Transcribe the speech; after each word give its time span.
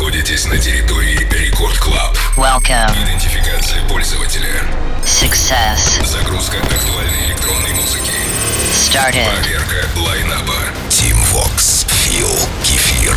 находитесь 0.00 0.46
на 0.46 0.56
территории 0.56 1.28
Record 1.30 1.76
Club. 1.76 2.16
Welcome. 2.34 2.90
Идентификация 3.04 3.86
пользователя. 3.86 4.64
Success. 5.04 6.02
Загрузка 6.06 6.56
актуальной 6.56 7.26
электронной 7.26 7.74
музыки. 7.74 8.10
Started. 8.72 9.28
Проверка 9.42 9.86
line-up 9.98 10.42
а. 10.42 10.54
Team 10.88 11.18
Vox. 11.34 11.86
Фил. 11.86 12.30
Кефир. 12.64 13.14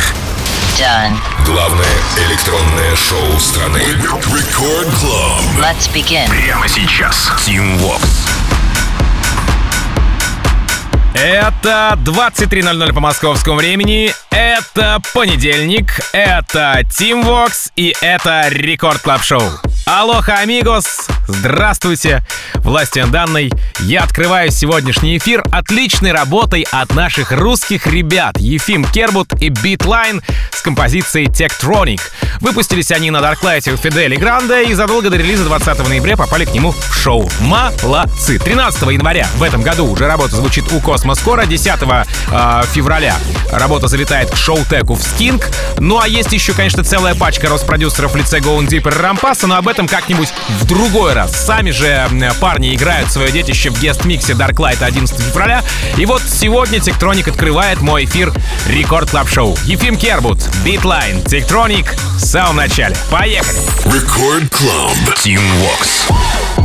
Done. 0.78 1.16
Главное 1.46 1.86
электронное 2.28 2.94
шоу 2.96 3.40
страны. 3.40 3.78
Рекорд 3.78 4.90
Клаб. 5.00 5.40
Let's 5.58 5.90
begin. 5.90 6.28
Прямо 6.28 6.68
сейчас. 6.68 7.30
Team 7.46 7.78
Vox. 7.80 8.02
Это 11.14 11.96
23.00 12.04 12.92
по 12.92 13.00
московскому 13.00 13.56
времени, 13.56 14.12
это 14.30 15.00
понедельник, 15.14 16.00
это 16.12 16.80
Team 16.90 17.24
Vox 17.24 17.70
и 17.76 17.94
это 18.00 18.48
Record 18.48 19.00
Club 19.00 19.22
Show. 19.22 19.40
Алоха, 19.86 20.38
амигос! 20.38 21.08
Здравствуйте! 21.28 22.22
Властью 22.56 23.06
данной 23.08 23.52
я 23.80 24.02
открываю 24.02 24.50
сегодняшний 24.50 25.18
эфир 25.18 25.44
отличной 25.52 26.12
работой 26.12 26.66
от 26.72 26.94
наших 26.94 27.32
русских 27.32 27.86
ребят 27.86 28.38
Ефим 28.38 28.86
Кербут 28.86 29.34
и 29.42 29.50
Beatline 29.50 30.22
с 30.50 30.62
композицией 30.62 31.26
Tektronic. 31.26 32.00
Выпустились 32.40 32.90
они 32.92 33.10
на 33.10 33.18
Darklight 33.18 33.70
у 33.72 33.76
Фидели 33.76 34.16
Гранде 34.16 34.64
и 34.64 34.74
задолго 34.74 35.10
до 35.10 35.16
релиза 35.16 35.44
20 35.44 35.86
ноября 35.86 36.16
попали 36.16 36.46
к 36.46 36.54
нему 36.54 36.72
в 36.72 36.94
шоу. 36.94 37.28
Молодцы! 37.40 38.38
13 38.38 38.82
января 38.92 39.28
в 39.36 39.42
этом 39.42 39.62
году 39.62 39.86
уже 39.86 40.06
работа 40.06 40.36
звучит 40.36 40.64
у 40.72 40.80
Космос 40.80 41.18
Кора, 41.18 41.44
10 41.44 41.66
э, 41.66 42.62
февраля 42.72 43.16
работа 43.50 43.88
залетает 43.88 44.30
к 44.30 44.36
шоу-теку 44.36 44.94
в 44.94 45.00
Skink. 45.00 45.44
Ну 45.78 45.98
а 45.98 46.08
есть 46.08 46.32
еще, 46.32 46.54
конечно, 46.54 46.84
целая 46.84 47.14
пачка 47.14 47.48
Роспродюсеров 47.48 48.12
в 48.12 48.16
лице 48.16 48.38
Going 48.38 48.66
Deeper 48.66 48.94
и 48.94 48.98
Рампаса, 48.98 49.46
но 49.46 49.56
об 49.56 49.68
этом 49.68 49.73
как-нибудь 49.76 50.32
в 50.60 50.64
другой 50.66 51.12
раз. 51.12 51.32
Сами 51.44 51.70
же 51.70 52.08
парни 52.40 52.74
играют 52.74 53.10
свое 53.10 53.30
детище 53.30 53.70
в 53.70 53.80
guest 53.80 54.06
миксе 54.06 54.32
Darklight 54.32 54.82
11 54.82 55.20
февраля. 55.20 55.62
И 55.96 56.06
вот 56.06 56.22
сегодня 56.22 56.80
Тектроник 56.80 57.28
открывает 57.28 57.80
мой 57.80 58.04
эфир 58.04 58.32
Record 58.66 59.10
Club 59.10 59.28
Show. 59.28 59.56
Ефим 59.64 59.96
Кербут, 59.96 60.38
Битлайн, 60.64 61.22
Тектроник 61.22 61.94
в 62.16 62.20
самом 62.20 62.56
начале. 62.56 62.96
Поехали! 63.10 63.58
Record 63.86 64.48
Club. 64.50 64.96
Team 65.16 65.42
Vox. 65.60 66.63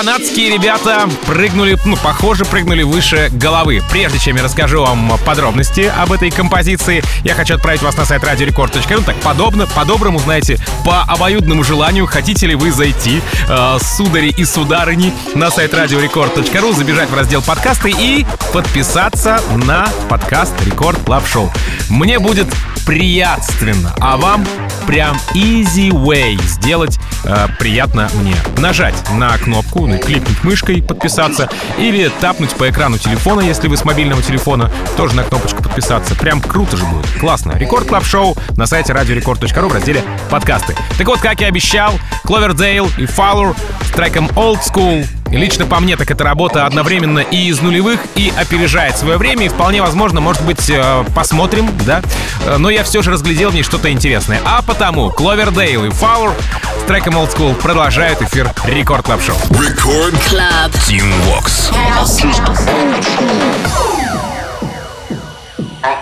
Канадские 0.00 0.48
ребята 0.48 1.06
прыгнули, 1.26 1.78
ну, 1.84 1.94
похоже, 1.94 2.46
прыгнули 2.46 2.82
выше 2.82 3.28
головы. 3.32 3.82
Прежде 3.90 4.18
чем 4.18 4.36
я 4.36 4.42
расскажу 4.42 4.80
вам 4.80 5.12
подробности 5.26 5.92
об 5.94 6.10
этой 6.10 6.30
композиции, 6.30 7.04
я 7.22 7.34
хочу 7.34 7.56
отправить 7.56 7.82
вас 7.82 7.98
на 7.98 8.06
сайт 8.06 8.22
radiorecord.ru. 8.22 9.04
Так, 9.04 9.16
подобно, 9.16 9.66
по-доброму, 9.66 10.18
знаете, 10.18 10.56
по 10.86 11.02
обоюдному 11.02 11.64
желанию, 11.64 12.06
хотите 12.06 12.46
ли 12.46 12.54
вы 12.54 12.72
зайти, 12.72 13.20
э, 13.46 13.78
судари 13.78 14.30
и 14.30 14.46
сударыни, 14.46 15.12
на 15.34 15.50
сайт 15.50 15.74
radiorecord.ru, 15.74 16.74
забежать 16.74 17.10
в 17.10 17.14
раздел 17.14 17.42
подкасты 17.42 17.90
и 17.90 18.24
подписаться 18.54 19.42
на 19.54 19.86
подкаст 20.08 20.54
Record 20.64 20.98
Club 21.04 21.28
Show. 21.28 21.52
Мне 21.90 22.18
будет 22.18 22.46
приятственно, 22.86 23.94
а 24.00 24.16
вам 24.16 24.46
прям 24.86 25.20
easy 25.34 25.90
way 25.90 26.40
сделать 26.42 26.98
э, 27.24 27.46
приятно 27.58 28.08
мне. 28.14 28.36
Нажать 28.58 28.94
на 29.12 29.36
кнопку, 29.38 29.86
ну, 29.86 29.98
кликнуть 29.98 30.42
мышкой, 30.44 30.82
подписаться, 30.82 31.48
или 31.78 32.10
тапнуть 32.20 32.50
по 32.50 32.68
экрану 32.68 32.98
телефона, 32.98 33.40
если 33.40 33.68
вы 33.68 33.76
с 33.76 33.84
мобильного 33.84 34.22
телефона, 34.22 34.70
тоже 34.96 35.14
на 35.14 35.24
кнопочку 35.24 35.62
подписаться. 35.62 36.14
Прям 36.14 36.40
круто 36.40 36.76
же 36.76 36.84
будет. 36.84 37.10
Классно. 37.18 37.52
Record 37.52 37.86
Club 37.86 38.04
Show 38.04 38.36
на 38.56 38.66
сайте 38.66 38.92
radiorecord.ru 38.92 39.68
в 39.68 39.72
разделе 39.72 40.02
подкасты. 40.30 40.74
Так 40.98 41.06
вот, 41.06 41.20
как 41.20 41.40
и 41.40 41.44
обещал, 41.44 41.98
Кловердейл 42.24 42.90
и 42.98 43.06
Фауэр 43.06 43.54
с 43.84 43.90
треком 43.90 44.26
Old 44.36 44.60
School 44.62 45.06
и 45.30 45.36
лично 45.36 45.64
по 45.64 45.78
мне, 45.78 45.96
так 45.96 46.10
эта 46.10 46.24
работа 46.24 46.66
одновременно 46.66 47.20
и 47.20 47.48
из 47.48 47.60
нулевых, 47.60 48.00
и 48.16 48.32
опережает 48.36 48.98
свое 48.98 49.16
время, 49.16 49.46
и 49.46 49.48
вполне 49.48 49.80
возможно, 49.80 50.20
может 50.20 50.44
быть, 50.44 50.68
э, 50.68 51.04
посмотрим, 51.14 51.70
да? 51.86 52.02
Э, 52.44 52.56
но 52.58 52.68
я 52.68 52.82
все 52.82 53.00
же 53.02 53.12
разглядел 53.12 53.50
в 53.50 53.54
ней 53.54 53.62
что-то 53.62 53.92
интересное. 53.92 54.40
А 54.44 54.60
потому 54.62 55.10
Кловердейл 55.10 55.84
и 55.84 55.90
с 55.90 56.79
треком 56.90 57.14
Old 57.18 57.32
School 57.32 57.54
продолжают 57.54 58.20
эфир 58.20 58.52
Record 58.64 59.04
Club 59.04 59.22
Show. 59.22 59.36
Рекорд 59.50 60.12
Club. 60.28 60.72
Team 60.88 61.08
Vox. 61.28 61.70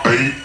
I'm 0.07 0.38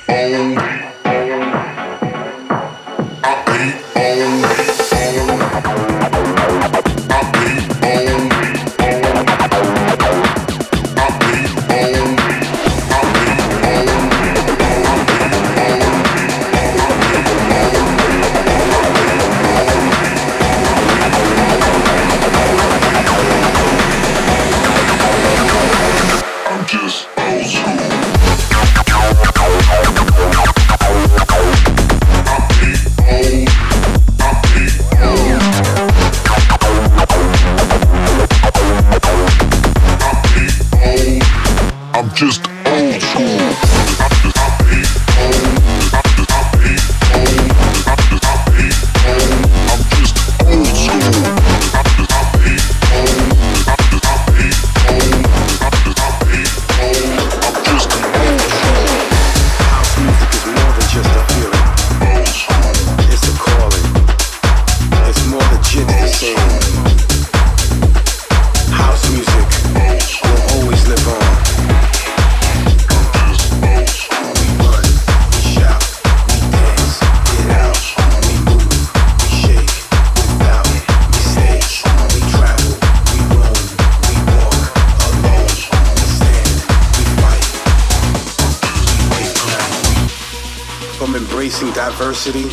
diversity 92.24 92.50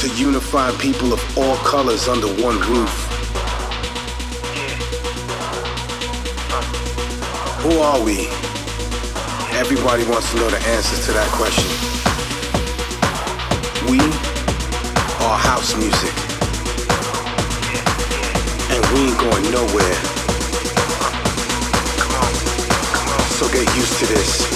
to 0.00 0.14
unify 0.16 0.70
people 0.78 1.12
of 1.12 1.38
all 1.38 1.56
colors 1.56 2.08
under 2.08 2.26
one 2.42 2.58
roof. 2.60 2.90
Who 7.62 7.78
are 7.80 8.02
we? 8.02 8.28
Everybody 9.58 10.04
wants 10.04 10.30
to 10.32 10.36
know 10.36 10.50
the 10.50 10.58
answers 10.68 11.04
to 11.06 11.12
that 11.12 11.28
question. 11.32 11.68
We 13.90 13.98
are 15.24 15.38
house 15.38 15.74
music. 15.76 16.14
And 18.72 18.80
we 18.92 19.08
ain't 19.08 19.18
going 19.18 19.52
nowhere. 19.52 19.94
So 23.36 23.48
get 23.48 23.76
used 23.76 23.98
to 23.98 24.06
this. 24.06 24.53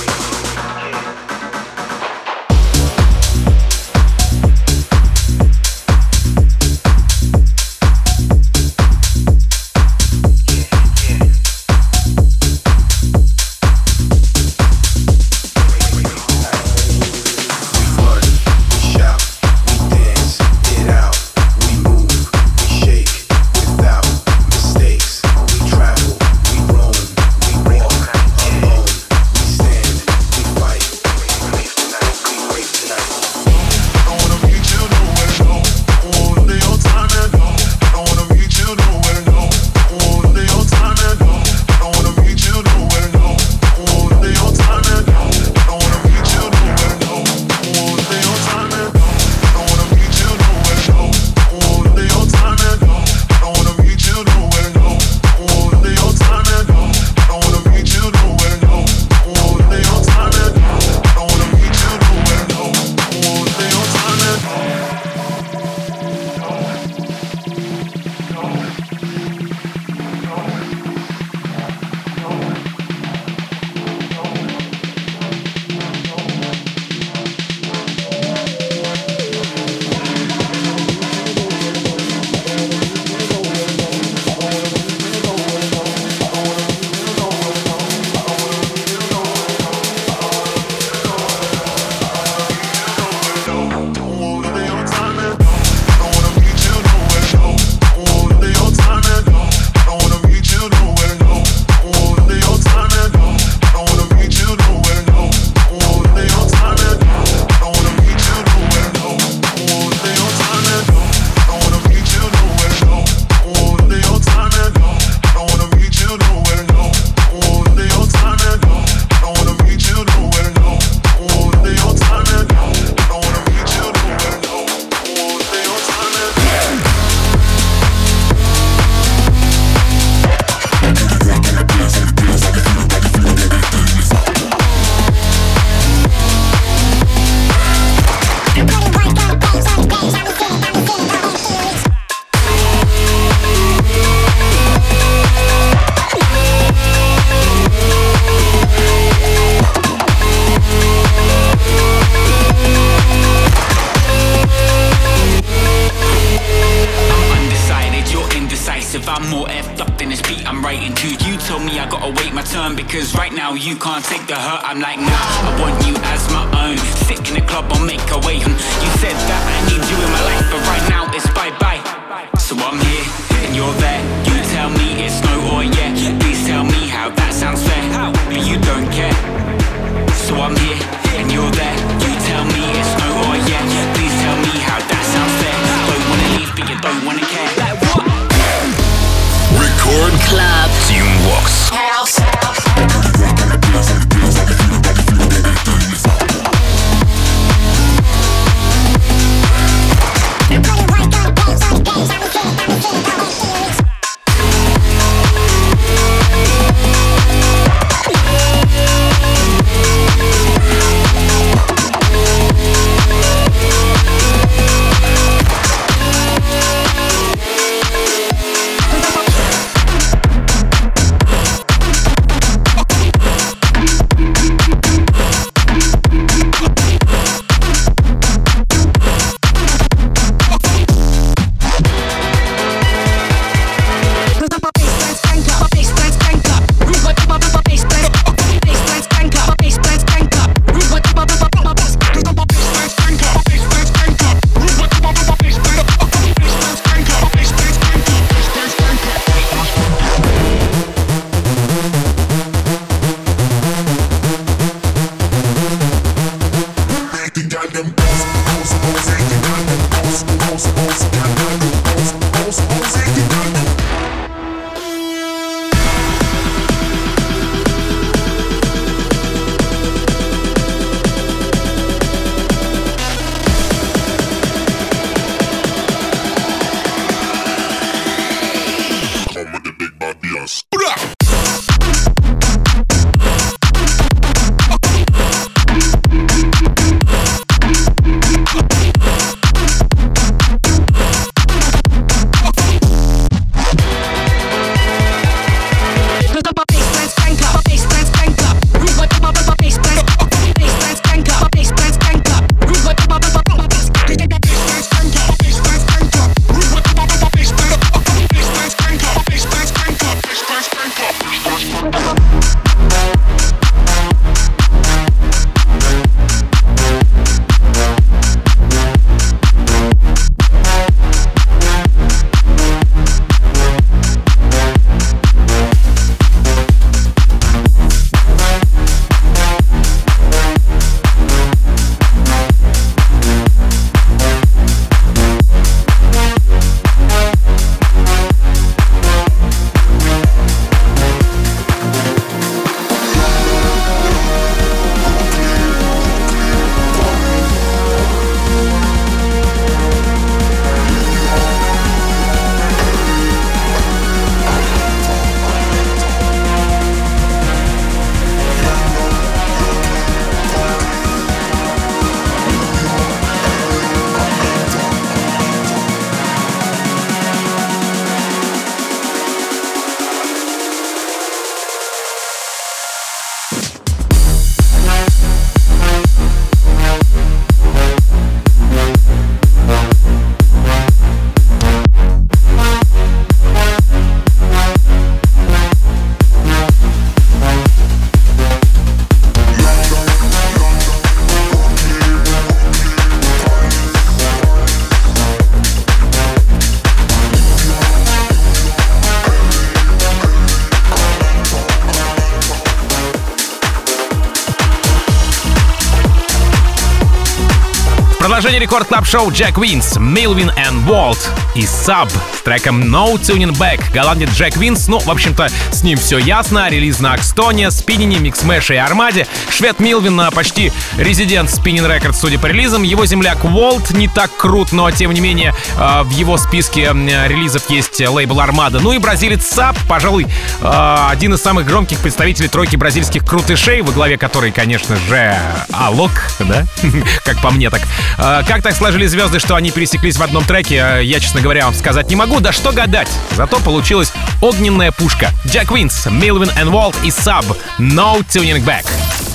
Продолжение 408.28 408.60
Record 408.60 408.88
Club 408.88 409.06
Show 409.06 409.32
Джек 409.32 409.56
Винс, 409.56 409.96
Милвин 409.96 410.50
и 410.50 410.84
Волт 410.84 411.30
и 411.54 411.62
Sub 411.62 412.10
с 412.36 412.42
треком 412.42 412.82
No 412.82 413.14
Turning 413.14 413.56
Back. 413.56 413.82
Голландец 413.94 414.28
Джек 414.34 414.54
Винс, 414.58 414.86
ну, 414.86 414.98
в 414.98 415.10
общем-то, 415.10 415.48
с 415.72 415.82
ним 415.82 415.96
все 415.96 416.18
ясно. 416.18 416.68
Релиз 416.68 417.00
на 417.00 417.14
Axtone, 417.14 417.70
Spinnin 417.70 418.08
е, 418.08 418.18
Mixmash 418.18 418.67
е 418.67 418.74
и 418.74 418.76
Армаде. 418.76 419.26
Швед 419.48 419.80
Милвин 419.80 420.20
а, 420.20 420.30
почти 420.30 420.70
резидент 420.98 421.48
Spinnin 421.48 421.90
Records, 421.90 422.14
судя 422.14 422.38
по 422.38 422.44
релизам. 422.44 422.82
Его 422.82 423.06
земляк 423.06 423.44
Волт 423.44 423.92
не 423.92 424.08
так 424.08 424.30
крут, 424.36 424.72
но, 424.72 424.90
тем 424.90 425.12
не 425.12 425.22
менее, 425.22 425.54
а, 425.78 426.02
в 426.02 426.10
его 426.10 426.36
списке 426.36 426.82
релизов 426.92 427.70
есть 427.70 427.98
лейбл 427.98 428.40
Армада. 428.40 428.78
Ну 428.80 428.92
и 428.92 428.98
бразилец 428.98 429.46
Саб, 429.46 429.74
пожалуй, 429.88 430.26
а, 430.60 431.08
один 431.10 431.32
из 431.32 431.40
самых 431.40 431.64
громких 431.64 431.98
представителей 432.00 432.48
тройки 432.48 432.76
бразильских 432.76 433.24
крутышей, 433.24 433.80
во 433.80 433.92
главе 433.92 434.18
которой, 434.18 434.52
конечно 434.52 434.96
же, 435.08 435.34
Алок, 435.72 436.12
да? 436.40 436.66
Как 437.24 437.40
по 437.40 437.50
мне 437.50 437.70
так. 437.70 437.80
А, 438.18 438.42
Как 438.42 438.62
так 438.62 438.74
сложились 438.74 439.10
звезды, 439.10 439.38
что 439.38 439.54
они 439.54 439.70
пересеклись 439.70 440.16
в 440.16 440.22
одном 440.22 440.44
треке, 440.44 440.82
а, 440.82 440.98
я, 441.00 441.20
честно 441.20 441.40
говоря, 441.40 441.64
вам 441.66 441.74
сказать 441.74 442.10
не 442.10 442.16
могу. 442.16 442.40
Да 442.40 442.52
что 442.52 442.72
гадать. 442.72 443.08
Зато 443.36 443.58
получилась 443.60 444.12
огненная 444.40 444.90
пушка. 444.92 445.30
Джек 445.46 445.70
Винс, 445.70 446.06
Милвин 446.06 446.50
и 446.60 446.64
Волт 446.64 446.96
и 447.04 447.10
Саб. 447.10 447.44
No 447.78 448.18
Tuning 448.26 448.64
Back. 448.64 448.86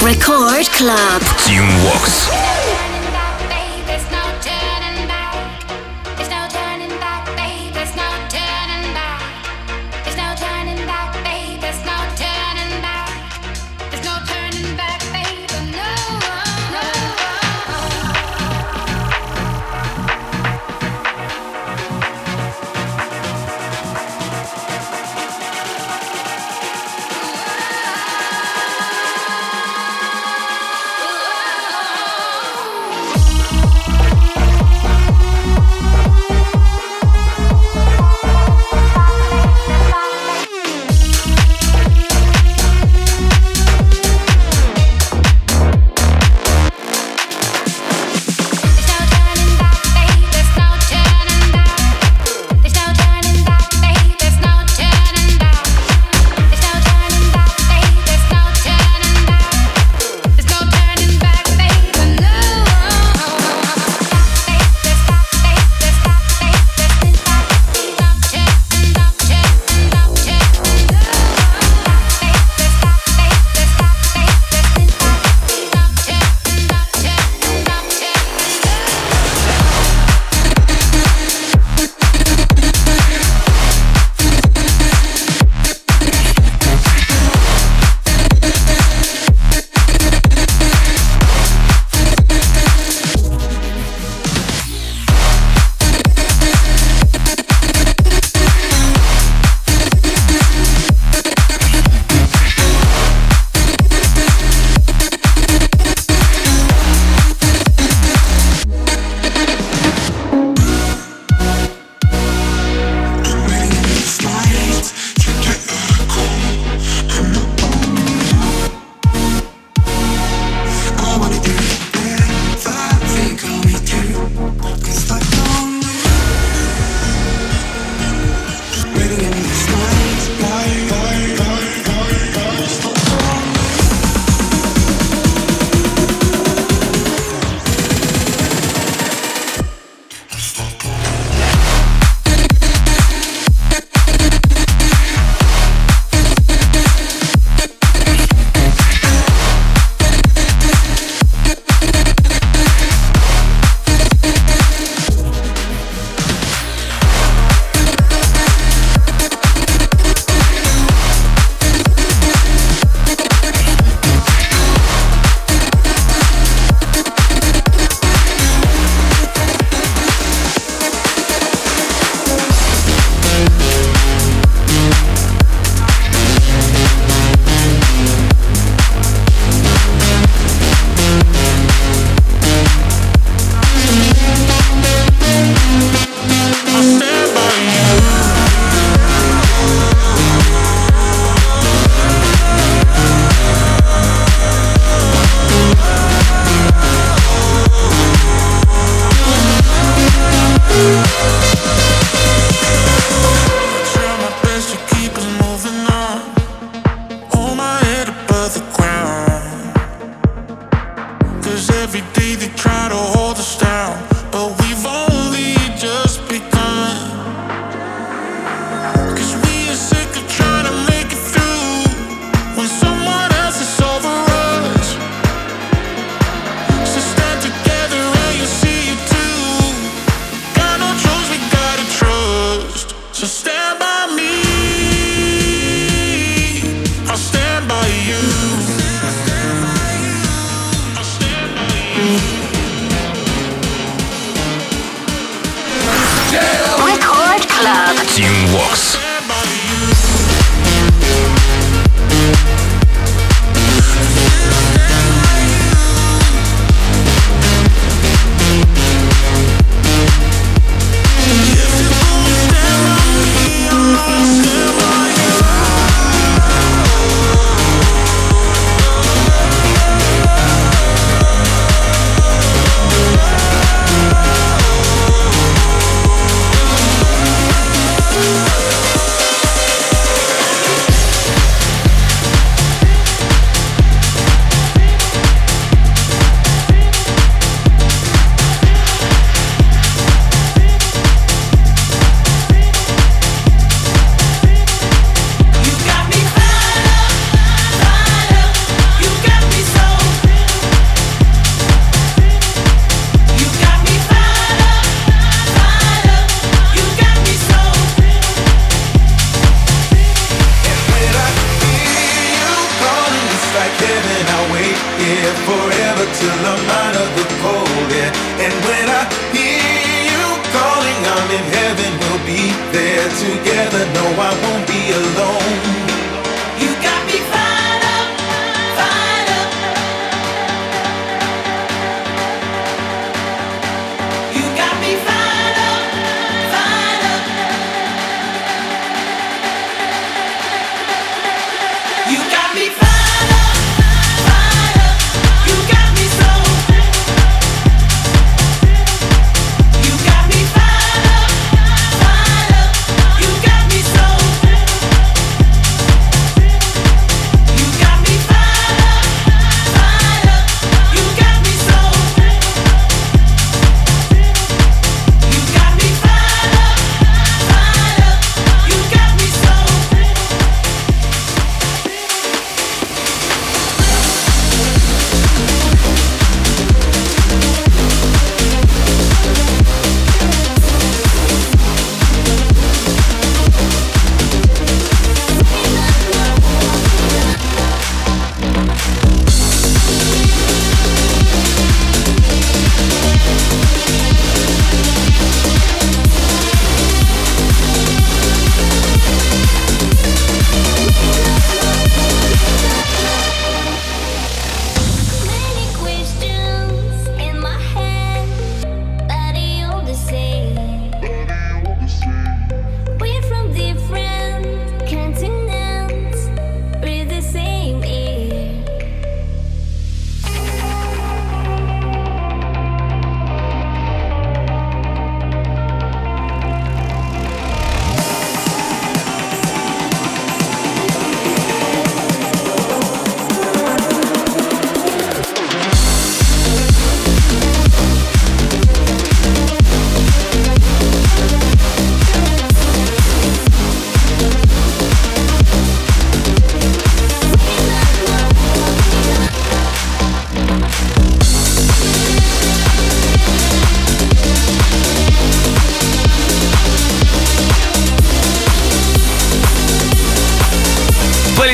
Record 0.02 0.68
Club. 0.78 1.24
Team 1.48 1.68
Vox. 1.82 2.53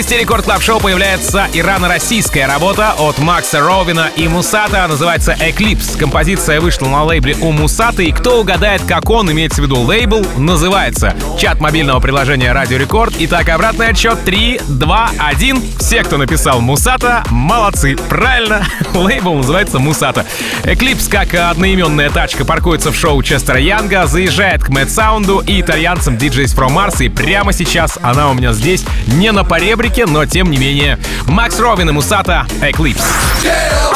части 0.09 0.21
Record 0.21 0.45
Club 0.45 0.61
Show 0.61 0.79
появляется 0.79 1.47
ирано-российская 1.53 2.47
работа 2.47 2.93
от 2.97 3.19
Макса 3.19 3.59
Ровина 3.59 4.09
и 4.15 4.27
Мусата. 4.27 4.87
Называется 4.87 5.35
«Eclipse». 5.39 5.95
Композиция 5.97 6.61
вышла 6.61 6.87
на 6.87 7.03
лейбле 7.03 7.35
у 7.41 7.51
Мусата. 7.51 8.01
И 8.01 8.11
кто 8.11 8.39
угадает, 8.39 8.81
как 8.87 9.09
он, 9.09 9.31
имеется 9.31 9.61
в 9.61 9.65
виду 9.65 9.79
лейбл, 9.81 10.25
называется. 10.37 11.15
Чат 11.37 11.59
мобильного 11.59 11.99
приложения 11.99 12.53
«Радио 12.53 12.77
Рекорд». 12.77 13.13
Итак, 13.19 13.49
обратный 13.49 13.89
отсчет 13.89 14.23
3, 14.25 14.61
2, 14.67 15.09
1. 15.19 15.63
Все, 15.79 16.03
кто 16.03 16.17
написал 16.17 16.59
Мусата, 16.59 17.23
молодцы. 17.29 17.95
Правильно, 17.95 18.65
лейбл 18.95 19.35
называется 19.35 19.77
Мусата. 19.79 20.25
«Eclipse», 20.63 21.07
как 21.07 21.35
одноименная 21.35 22.09
тачка, 22.09 22.45
паркуется 22.45 22.91
в 22.91 22.95
шоу 22.95 23.21
Честера 23.21 23.59
Янга, 23.59 24.07
заезжает 24.07 24.63
к 24.63 24.69
Мэтт 24.69 24.89
Саунду 24.89 25.43
и 25.45 25.61
итальянцам 25.61 26.15
DJs 26.15 26.55
From 26.55 26.73
Mars. 26.73 27.03
И 27.03 27.09
прямо 27.09 27.53
сейчас 27.53 27.99
она 28.01 28.31
у 28.31 28.33
меня 28.33 28.53
здесь, 28.53 28.83
не 29.07 29.31
на 29.31 29.43
поребрике, 29.43 29.98
десятке, 29.99 30.05
но 30.05 30.25
тем 30.25 30.51
не 30.51 30.57
менее. 30.57 30.97
Макс 31.25 31.59
Ровин 31.59 31.89
и 31.89 31.91
Мусата 31.91 32.47
«Эклипс». 32.61 33.01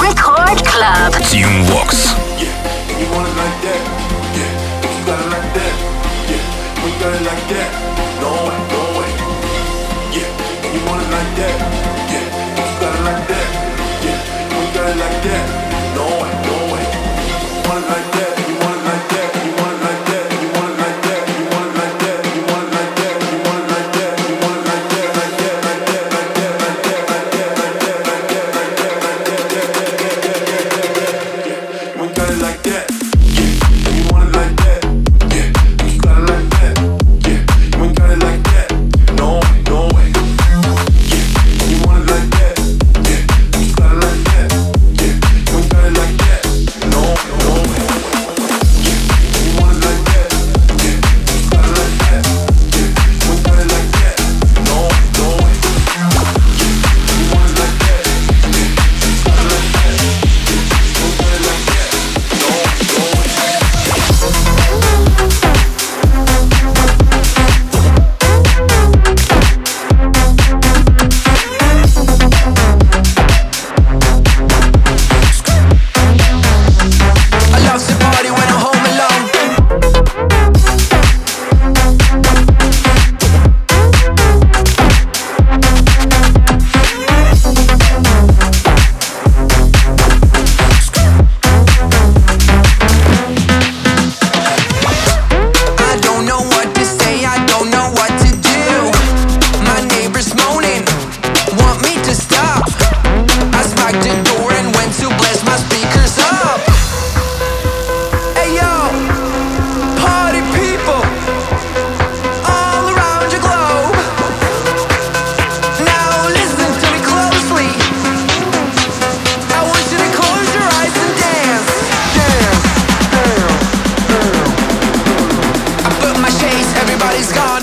Рекорд 0.02 0.62
Клаб. 0.68 1.16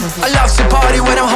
I 0.03 0.33
love 0.33 0.51
to 0.57 0.67
party 0.69 0.99
when 1.01 1.19
I'm 1.19 1.30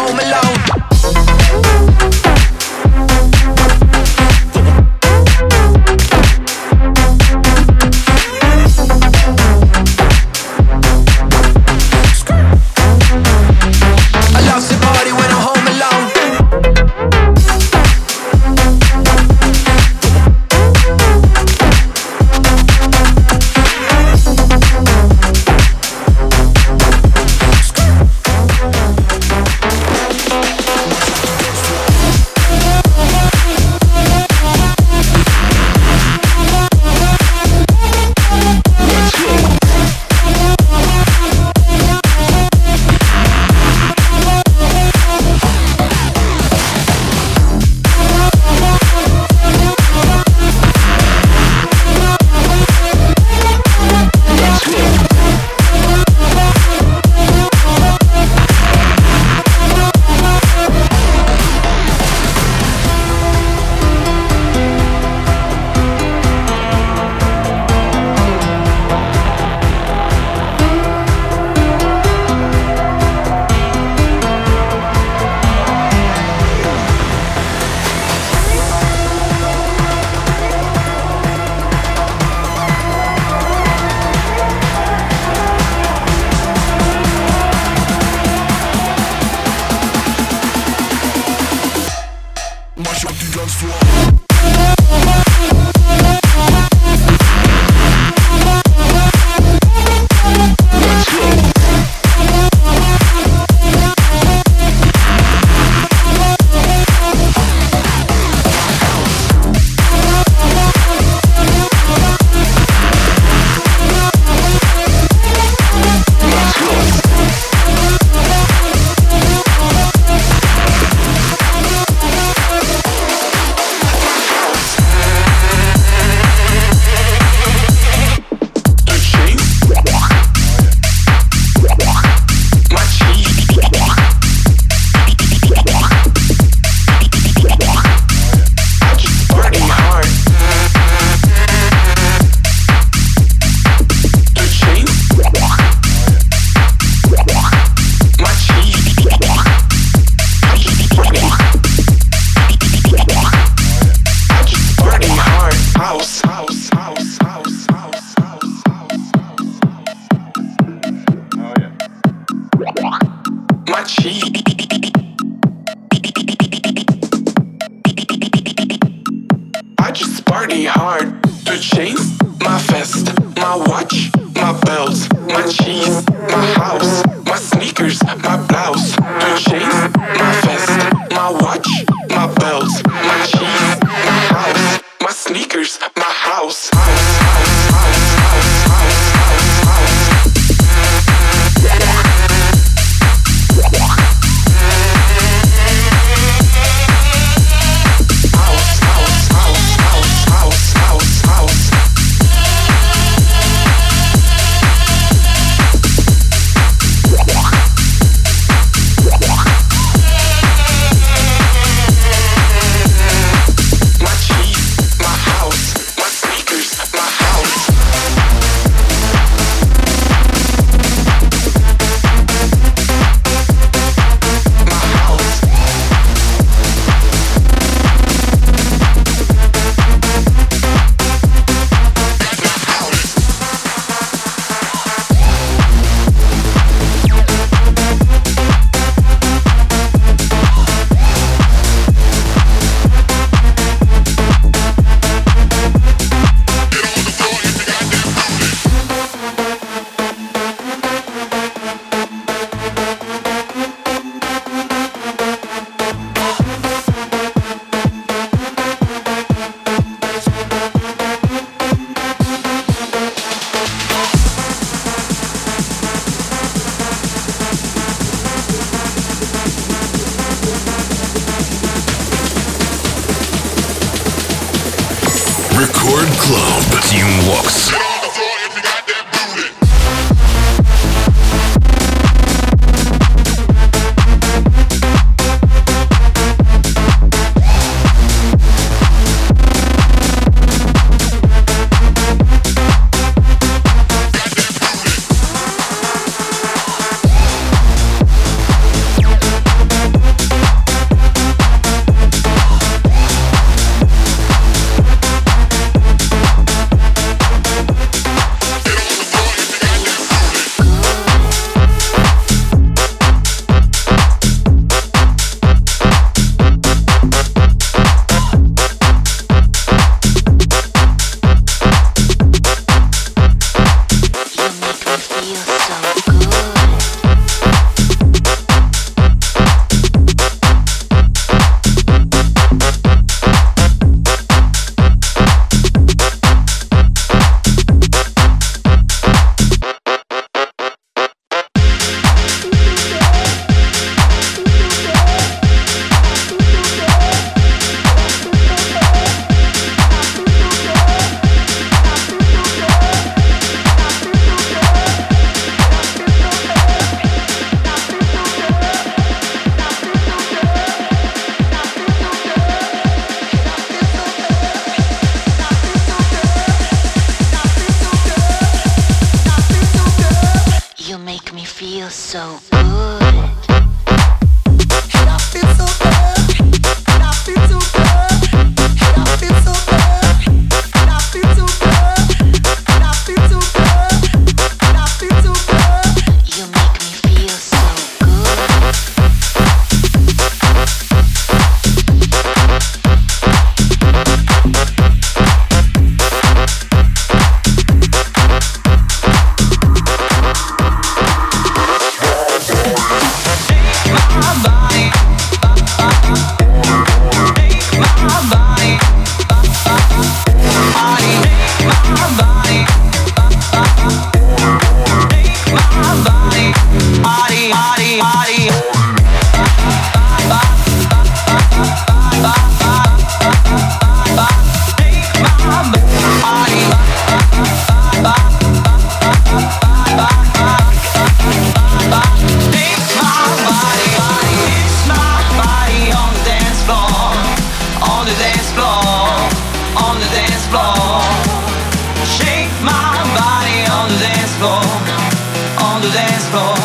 floor, 446.45 446.57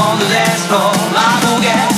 on 0.00 0.18
the 0.18 0.28
dance 0.32 0.66
floor, 0.66 0.92
I 1.16 1.40
don't. 1.42 1.97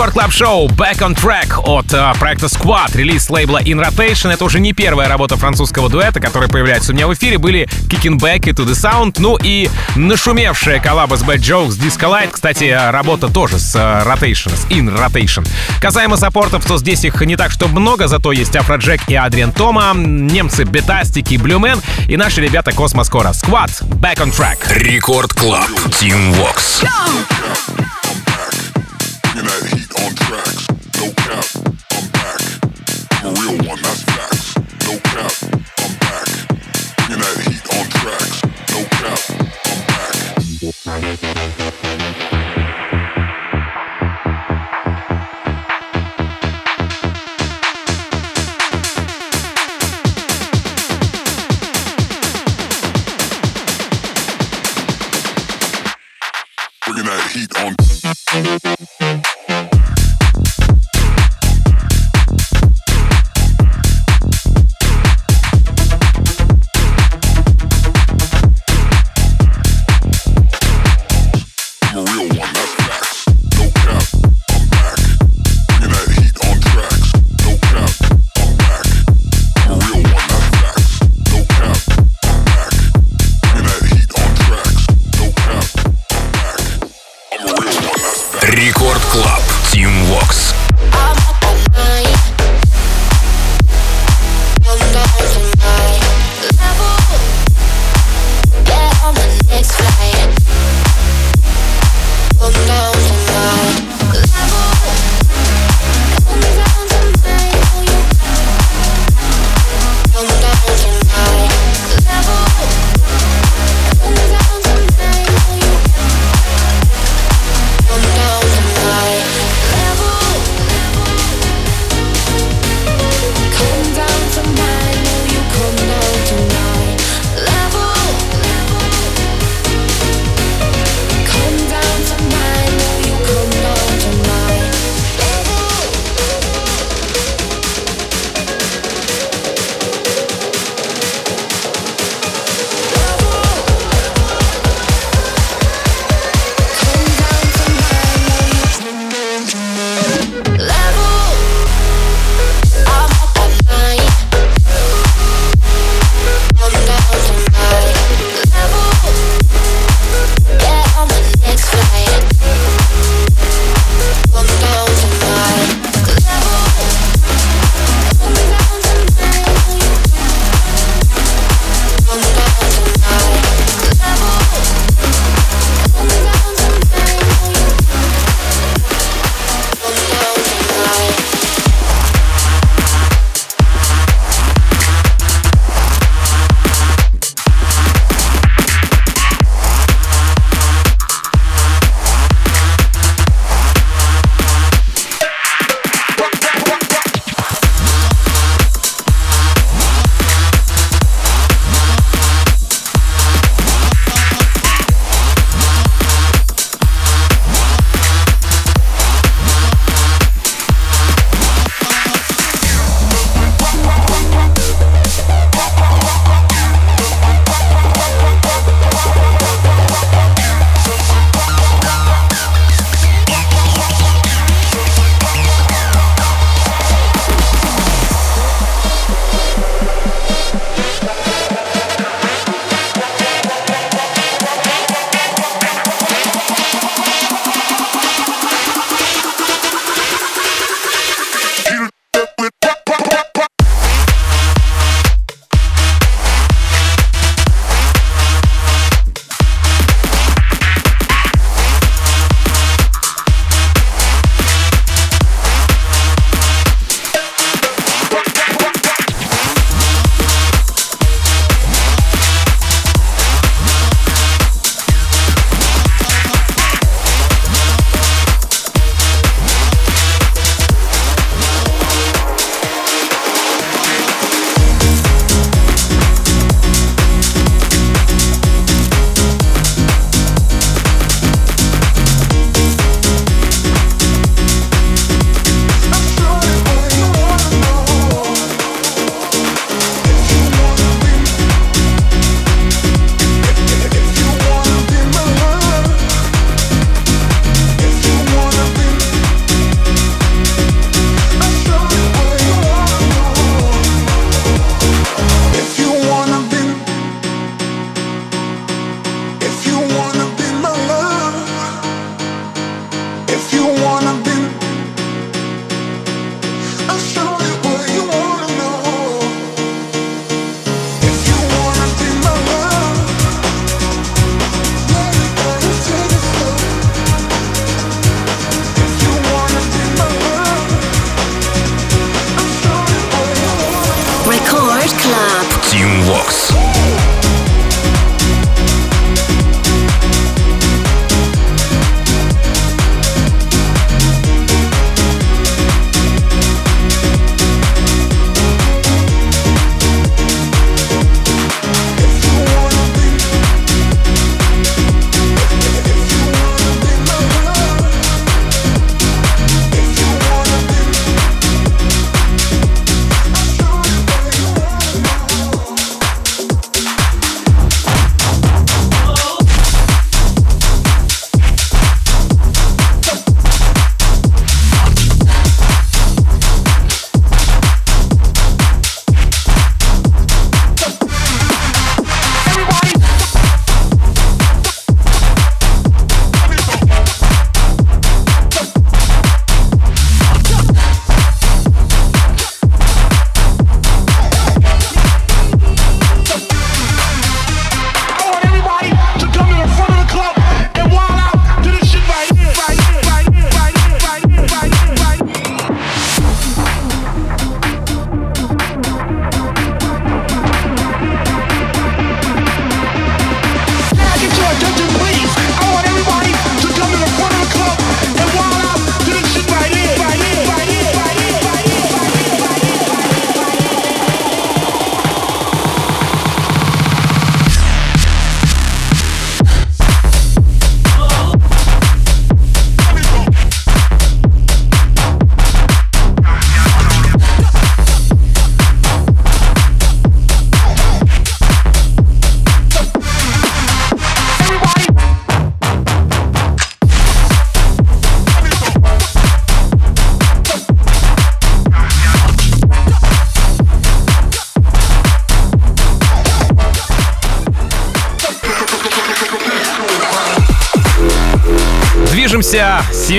Record 0.00 0.14
Club 0.14 0.32
Show 0.32 0.66
Back 0.68 1.00
on 1.00 1.14
Track 1.14 1.60
от 1.62 1.92
э, 1.92 2.18
проекта 2.18 2.46
Squad, 2.46 2.96
релиз 2.96 3.28
лейбла 3.28 3.60
In 3.60 3.86
Rotation. 3.86 4.32
Это 4.32 4.46
уже 4.46 4.58
не 4.58 4.72
первая 4.72 5.10
работа 5.10 5.36
французского 5.36 5.90
дуэта, 5.90 6.20
который 6.20 6.48
появляется 6.48 6.92
у 6.92 6.94
меня 6.94 7.06
в 7.06 7.12
эфире. 7.12 7.36
Были 7.36 7.68
Kicking 7.86 8.18
Back 8.18 8.48
и 8.48 8.52
To 8.52 8.64
The 8.64 8.72
Sound, 8.72 9.16
ну 9.18 9.36
и 9.36 9.68
нашумевшая 9.96 10.80
коллаба 10.80 11.16
с 11.16 11.22
Bad 11.22 11.40
Jokes 11.40 11.78
Disco 11.78 12.10
Light. 12.10 12.30
Кстати, 12.30 12.64
э, 12.64 12.90
работа 12.90 13.28
тоже 13.28 13.58
с 13.58 13.74
э, 13.74 14.08
Rotation, 14.08 14.56
с 14.56 14.64
In 14.70 14.88
Rotation. 14.88 15.46
Касаемо 15.82 16.16
саппортов, 16.16 16.64
то 16.64 16.78
здесь 16.78 17.04
их 17.04 17.20
не 17.20 17.36
так, 17.36 17.50
что 17.50 17.68
много, 17.68 18.08
зато 18.08 18.32
есть 18.32 18.56
Afrojack 18.56 19.02
и 19.06 19.14
Adrien 19.14 19.52
Toma, 19.52 19.92
немцы 19.94 20.64
Бетастик 20.64 21.30
и 21.30 21.36
Блюмен 21.36 21.78
и 22.08 22.16
наши 22.16 22.40
ребята 22.40 22.72
Cosmo & 22.72 23.04
Skoro. 23.04 23.32
Squad, 23.32 23.82
Back 24.00 24.16
on 24.16 24.34
Track. 24.34 24.60
Record 24.72 25.34
Club. 25.34 25.68
Тим 25.90 26.32
Вокс. 26.32 26.86
Bringing 29.40 29.46
that 29.46 29.78
heat 29.78 29.89
on 30.06 30.14
tracks. 30.14 30.66
No 30.98 31.12
cap, 31.12 31.44
I'm 31.92 32.08
back. 32.10 32.40
I'm 33.22 33.26
a 33.26 33.40
real 33.40 33.56
one, 33.68 33.80
that's 33.82 34.02
facts. 34.04 34.56
No 34.86 34.98
cap, 35.00 35.32
I'm 35.78 35.94
back. 35.98 36.28
Bringing 36.96 37.20
that 37.20 37.36
heat 37.46 37.64
on 37.76 37.86
tracks. 37.90 38.38
No 38.72 38.80
cap, 38.96 39.20
I'm 39.66 39.80
back. 39.86 40.10
Bringing 56.86 57.06
that 57.06 57.22
heat 57.32 57.52
on. 57.60 59.29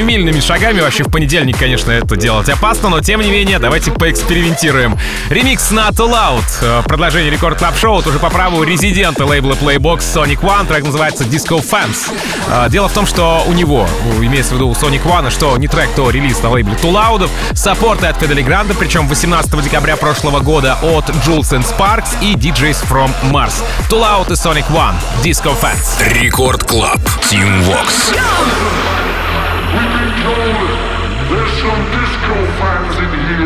Семимильными 0.02 0.40
шагами. 0.40 0.82
Вообще 0.82 1.04
в 1.04 1.12
понедельник, 1.12 1.60
конечно, 1.60 1.92
это 1.92 2.16
делать 2.16 2.50
опасно, 2.50 2.90
но 2.90 3.02
тем 3.02 3.22
не 3.22 3.30
менее, 3.30 3.60
давайте 3.60 3.92
поэкспериментируем. 3.92 4.98
Ремикс 5.30 5.70
на 5.70 5.90
Too 5.90 6.10
Loud. 6.12 6.44
Э, 6.62 6.82
Продолжение 6.84 7.30
рекорд 7.30 7.60
клаб 7.60 7.78
шоу 7.78 8.00
уже 8.00 8.18
по 8.18 8.32
праву 8.32 8.64
резидента 8.64 9.26
лейбла 9.26 9.54
Playbox 9.54 10.00
Sonic 10.00 10.40
One. 10.42 10.66
Трек 10.68 10.86
называется 10.86 11.24
Disco 11.26 11.64
Fans. 11.64 12.12
Э, 12.50 12.68
Дело 12.72 12.90
в 12.90 12.94
том, 12.94 13.06
что 13.06 13.44
у 13.48 13.54
него, 13.54 13.88
имеется 14.22 14.54
в 14.54 14.56
виду 14.56 14.70
у 14.70 14.74
Sonic 14.74 15.04
One, 15.04 15.30
что 15.30 15.56
не 15.58 15.68
трек, 15.68 15.90
то 15.96 16.10
релиз 16.10 16.42
на 16.42 16.50
лейбле 16.50 16.74
Too 16.82 16.92
Loud. 16.92 17.30
Саппорты 17.54 18.08
от 18.08 18.18
Педали 18.18 18.42
Гранда, 18.42 18.74
причем 18.74 19.08
18 19.08 19.64
декабря 19.64 19.98
прошлого 19.98 20.40
года 20.40 20.80
от 20.82 21.10
Jules 21.28 21.52
and 21.52 21.64
Sparks 21.64 22.10
и 22.24 22.34
DJs 22.34 22.88
from 22.90 23.12
Mars. 23.32 23.54
Too 23.88 24.02
Loud 24.02 24.32
и 24.32 24.34
Sonic 24.34 24.66
One. 24.72 24.96
Disco 25.24 25.54
Fans. 25.62 26.20
Рекорд 26.20 26.64
Клаб. 26.64 27.00
Team 27.30 27.64
Vox. 27.66 28.12
There's 28.12 28.61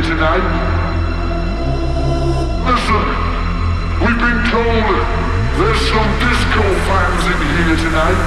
tonight. 0.05 0.45
Listen, 2.69 3.05
we've 4.05 4.21
been 4.21 4.41
told 4.53 4.93
there's 5.57 5.81
some 5.89 6.09
disco 6.21 6.61
fans 6.85 7.25
in 7.25 7.41
here 7.41 7.73
tonight. 7.73 8.21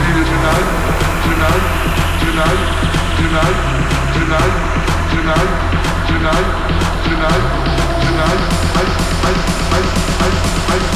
Here 0.00 0.24
tonight, 0.32 0.68
tonight, 1.28 1.64
tonight, 2.24 2.60
tonight, 3.20 3.60
tonight, 4.16 4.48
tonight, 5.12 5.52
tonight, 6.08 6.48
tonight, 7.04 7.44
tonight. 8.00 8.40
I, 8.70 8.88
I, 9.20 9.36
I, 9.36 9.84
I, 10.00 10.24
I, 10.24 10.38
I, 10.40 10.86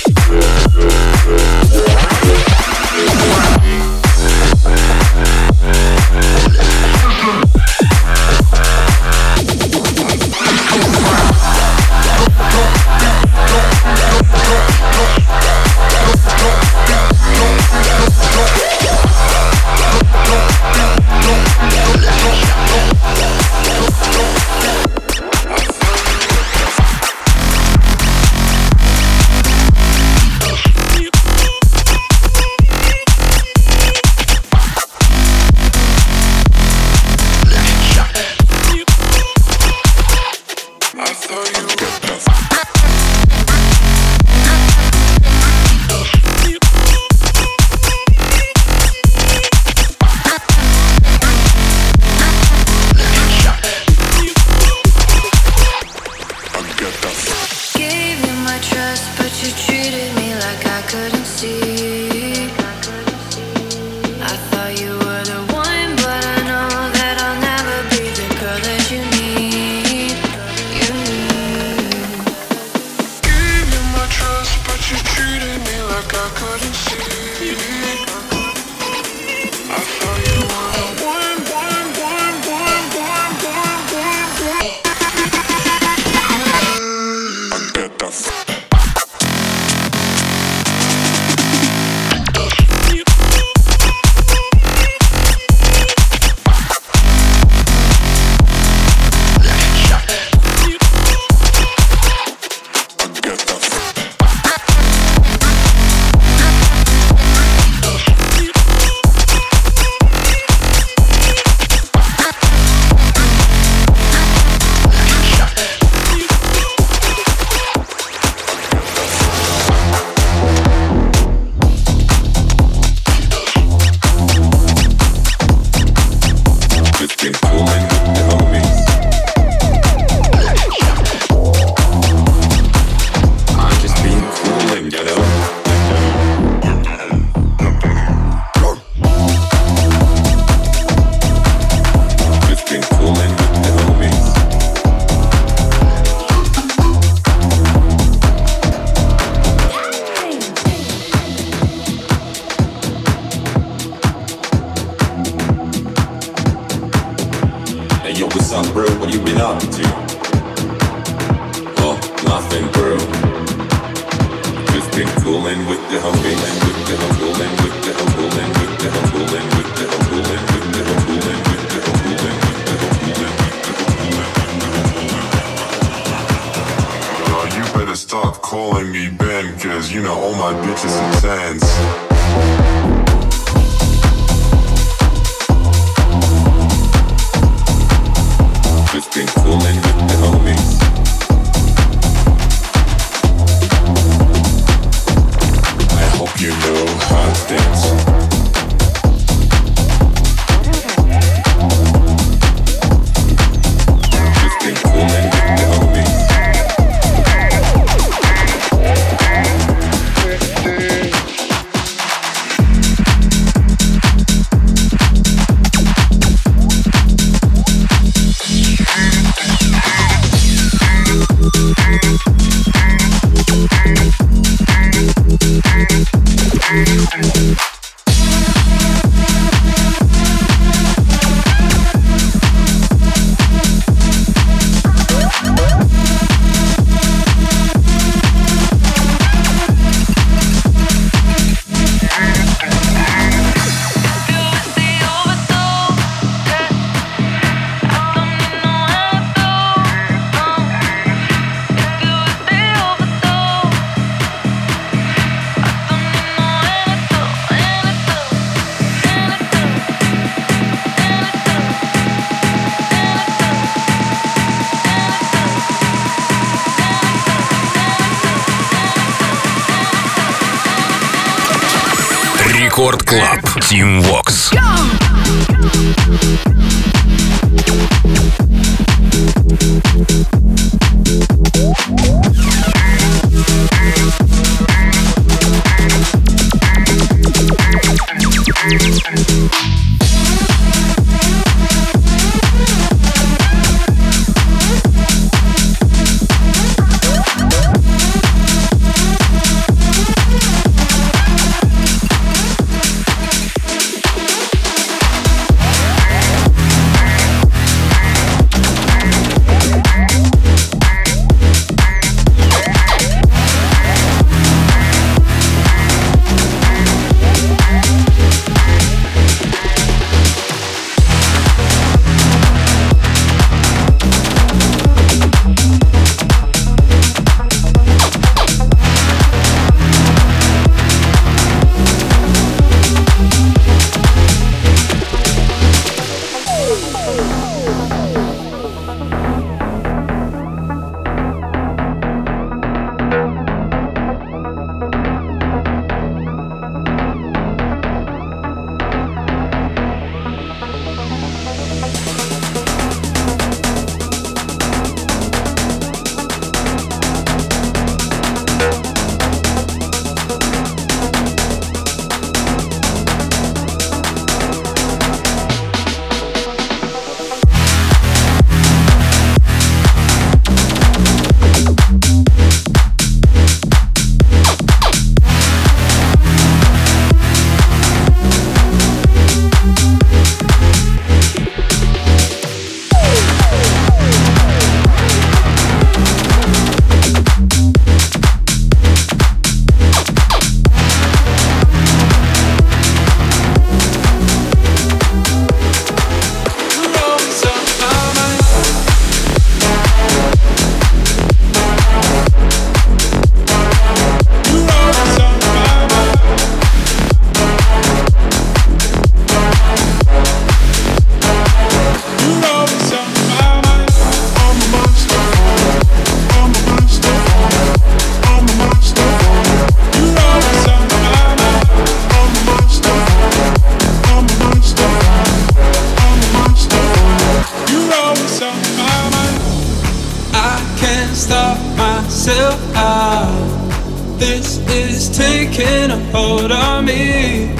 myself 432.21 432.75
out. 432.75 434.19
This 434.19 434.59
is 434.69 435.09
taking 435.09 435.89
a 435.89 435.97
hold 436.11 436.51
on 436.51 436.85
me. 436.85 437.55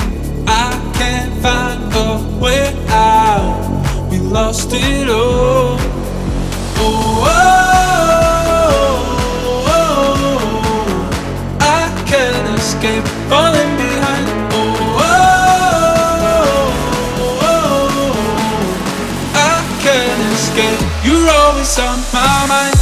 I 0.45 0.69
can't 0.93 1.33
find 1.41 1.91
a 1.95 2.21
way 2.39 2.71
out. 2.89 4.07
We 4.11 4.19
lost 4.19 4.69
it 4.71 5.09
all. 5.09 5.79
Oh, 6.77 7.25
oh, 7.25 7.33
oh, 9.67 9.73
oh. 9.73 10.39
I 11.59 11.89
can't 12.07 12.59
escape 12.59 13.07
falling 13.29 13.75
behind. 13.81 14.27
Oh. 14.53 14.91
I 19.33 19.37
can't 19.81 20.21
escape. 20.33 20.81
You're 21.03 21.29
always 21.31 21.79
on 21.79 21.97
my 22.13 22.45
mind. 22.47 22.80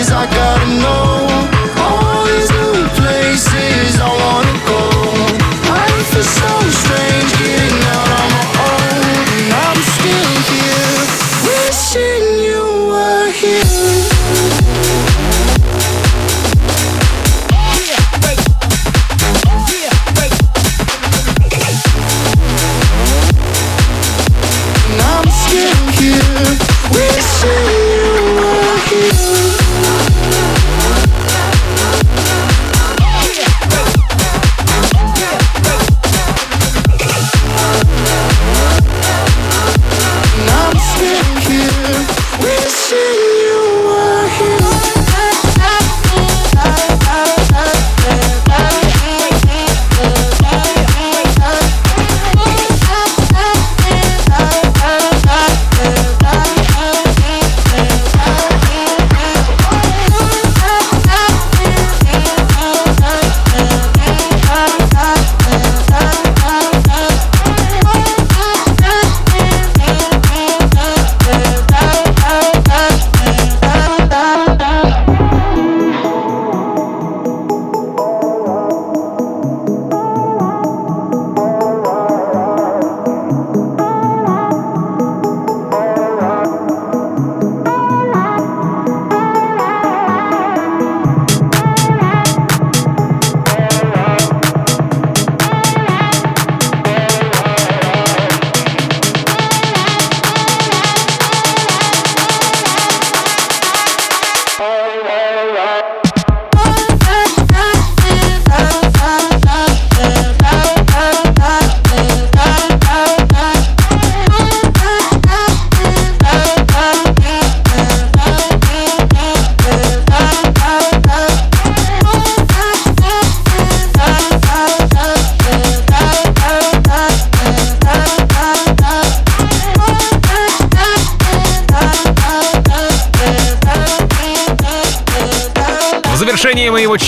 places 0.00 0.12
I 0.12 0.24
go 0.34 0.49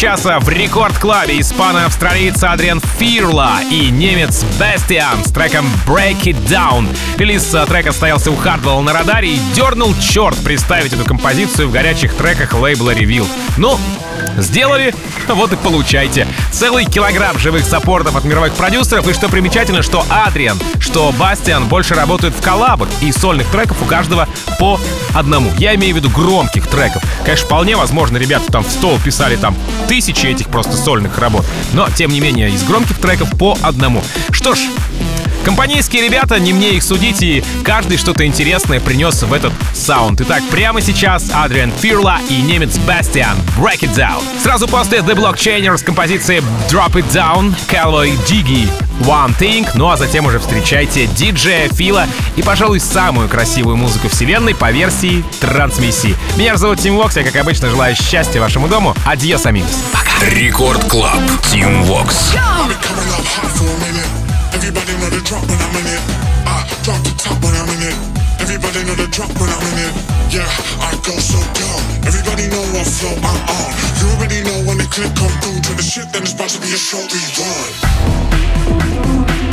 часа 0.02 0.40
в 0.40 0.48
рекорд-клабе 0.48 1.38
испано-австралиец 1.38 2.42
Адриан 2.42 2.80
Фирла 2.98 3.60
и 3.70 3.88
немец 3.88 4.44
Бестиан 4.58 5.24
с 5.24 5.30
треком 5.30 5.64
Break 5.86 6.22
It 6.22 6.44
Down. 6.48 6.88
Релиз 7.18 7.54
э, 7.54 7.64
трека 7.66 7.92
стоялся 7.92 8.32
у 8.32 8.34
Хардвелла 8.34 8.82
на 8.82 8.92
радаре 8.92 9.34
и 9.34 9.40
дернул 9.54 9.94
черт 10.00 10.36
представить 10.38 10.92
эту 10.92 11.04
композицию 11.04 11.68
в 11.68 11.72
горячих 11.72 12.14
треках 12.14 12.52
лейбла 12.52 12.92
Revealed. 12.92 13.28
Ну, 13.58 13.78
сделали, 14.38 14.92
вот 15.28 15.52
и 15.52 15.56
получайте. 15.56 16.26
Целый 16.50 16.84
килограмм 16.84 17.38
живых 17.38 17.64
саппортов 17.64 18.16
от 18.16 18.24
мировых 18.24 18.54
продюсеров. 18.54 19.08
И 19.08 19.12
что 19.12 19.28
примечательно, 19.28 19.82
что 19.82 20.04
Адриан, 20.08 20.58
что 20.78 21.12
Бастиан 21.12 21.66
больше 21.66 21.94
работают 21.94 22.34
в 22.34 22.42
коллабах 22.42 22.88
и 23.00 23.12
сольных 23.12 23.48
треков 23.50 23.82
у 23.82 23.84
каждого 23.84 24.28
по 24.58 24.80
одному. 25.14 25.50
Я 25.58 25.74
имею 25.74 25.94
в 25.94 25.98
виду 25.98 26.10
громких 26.10 26.66
треков. 26.66 27.02
Конечно, 27.24 27.46
вполне 27.46 27.76
возможно, 27.76 28.16
ребята 28.16 28.50
там 28.50 28.64
в 28.64 28.70
стол 28.70 28.98
писали 29.04 29.36
там 29.36 29.56
тысячи 29.88 30.26
этих 30.26 30.48
просто 30.48 30.76
сольных 30.76 31.18
работ. 31.18 31.44
Но, 31.72 31.88
тем 31.90 32.10
не 32.10 32.20
менее, 32.20 32.50
из 32.50 32.62
громких 32.64 32.98
треков 32.98 33.30
по 33.38 33.56
одному. 33.62 34.02
Что 34.30 34.54
ж, 34.54 34.60
Компанейские 35.44 36.04
ребята, 36.04 36.38
не 36.38 36.52
мне 36.52 36.74
их 36.74 36.82
судить, 36.82 37.22
и 37.22 37.42
каждый 37.64 37.98
что-то 37.98 38.24
интересное 38.24 38.80
принес 38.80 39.22
в 39.22 39.32
этот 39.32 39.52
саунд. 39.74 40.20
Итак, 40.20 40.42
прямо 40.50 40.80
сейчас 40.80 41.30
Адриан 41.32 41.72
Фирла 41.72 42.18
и 42.28 42.40
немец 42.40 42.78
Бастиан 42.78 43.36
Break 43.58 43.80
It 43.80 43.94
Down. 43.94 44.22
Сразу 44.40 44.68
после 44.68 44.98
The 44.98 45.14
Blockchainer 45.14 45.76
с 45.76 45.82
композицией 45.82 46.42
Drop 46.68 46.92
It 46.92 47.10
Down, 47.10 47.54
Calvary 47.68 48.16
Diggy 48.26 48.68
One 49.00 49.36
Thing, 49.36 49.68
ну 49.74 49.88
а 49.88 49.96
затем 49.96 50.26
уже 50.26 50.38
встречайте 50.38 51.06
диджея 51.06 51.68
Фила 51.68 52.06
и, 52.36 52.42
пожалуй, 52.42 52.78
самую 52.78 53.28
красивую 53.28 53.76
музыку 53.76 54.08
вселенной 54.08 54.54
по 54.54 54.70
версии 54.70 55.24
трансмиссии. 55.40 56.16
Меня 56.36 56.56
зовут 56.56 56.80
Тим 56.80 56.96
Вокс, 56.96 57.16
я, 57.16 57.24
как 57.24 57.36
обычно, 57.36 57.68
желаю 57.68 57.96
счастья 57.96 58.40
вашему 58.40 58.68
дому. 58.68 58.94
Adiós, 59.04 59.46
amigos. 59.46 59.76
Пока. 59.92 60.12
Record 60.30 60.84
Club. 60.84 61.18
Тим 61.50 61.82
Вокс. 61.82 62.32
I've 63.44 64.11
Everybody 64.72 65.04
know 65.04 65.12
the 65.12 65.20
drop 65.28 65.44
when 65.44 65.60
I'm 65.60 65.76
in 65.76 65.84
it. 65.84 66.00
I 66.48 66.64
drop 66.80 66.96
the 67.04 67.12
top 67.20 67.36
when 67.44 67.52
I'm 67.52 67.68
in 67.76 67.92
it. 67.92 67.96
Everybody 68.40 68.88
know 68.88 68.96
the 68.96 69.04
drop 69.12 69.28
when 69.36 69.52
I'm 69.52 69.60
in 69.68 69.84
it. 69.84 69.92
Yeah, 70.32 70.48
I 70.80 70.96
go 71.04 71.12
so 71.20 71.36
dumb. 71.52 71.84
Everybody 72.08 72.48
know 72.48 72.64
what 72.72 72.88
flow 72.88 73.12
I'm 73.12 73.40
on. 73.52 73.68
You 74.00 74.08
already 74.16 74.40
know 74.40 74.64
when 74.64 74.78
the 74.78 74.88
click 74.88 75.12
come 75.12 75.28
through 75.44 75.60
to 75.60 75.74
the 75.76 75.82
shit, 75.82 76.10
then 76.10 76.22
it's 76.22 76.32
about 76.32 76.48
to 76.56 76.60
be 76.64 76.72
a 76.72 76.80
show 76.80 77.04
we 77.04 77.20
run. 77.36 79.51